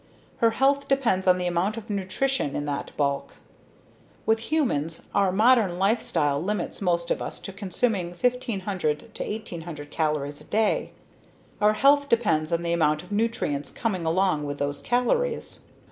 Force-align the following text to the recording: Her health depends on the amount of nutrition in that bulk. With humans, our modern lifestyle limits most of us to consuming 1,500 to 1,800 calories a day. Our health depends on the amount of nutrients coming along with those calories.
Her 0.37 0.49
health 0.49 0.87
depends 0.87 1.27
on 1.27 1.37
the 1.37 1.45
amount 1.45 1.77
of 1.77 1.87
nutrition 1.87 2.55
in 2.55 2.65
that 2.65 2.89
bulk. 2.97 3.35
With 4.25 4.39
humans, 4.39 5.03
our 5.13 5.31
modern 5.31 5.77
lifestyle 5.77 6.41
limits 6.43 6.81
most 6.81 7.11
of 7.11 7.21
us 7.21 7.39
to 7.41 7.53
consuming 7.53 8.07
1,500 8.07 9.13
to 9.13 9.23
1,800 9.23 9.91
calories 9.91 10.41
a 10.41 10.45
day. 10.45 10.93
Our 11.61 11.73
health 11.73 12.09
depends 12.09 12.51
on 12.51 12.63
the 12.63 12.73
amount 12.73 13.03
of 13.03 13.11
nutrients 13.11 13.69
coming 13.69 14.03
along 14.03 14.45
with 14.47 14.57
those 14.57 14.81
calories. 14.81 15.65